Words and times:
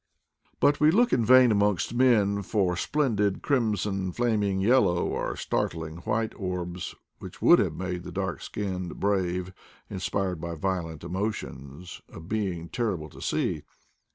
But 0.59 0.79
we 0.79 0.89
look 0.89 1.13
in 1.13 1.23
vain 1.23 1.51
amongst 1.51 1.93
men 1.93 2.41
for 2.41 2.73
the 2.73 2.77
splen 2.81 3.17
did 3.17 3.43
crimson, 3.43 4.11
flaming 4.11 4.59
yellow, 4.59 5.05
or 5.05 5.35
startling 5.37 5.97
white 5.97 6.33
orbs 6.37 6.95
which 7.19 7.39
would 7.39 7.59
have 7.59 7.75
made 7.75 8.01
the 8.01 8.11
dark 8.11 8.41
skinned 8.41 8.99
brave, 8.99 9.53
inspired 9.91 10.41
by 10.41 10.55
violent 10.55 11.03
emotions, 11.03 12.01
a 12.11 12.19
being 12.19 12.67
ter 12.67 12.97
rible 12.97 13.11
to 13.11 13.21
see. 13.21 13.61